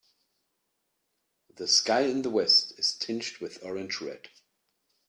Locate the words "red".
4.01-4.29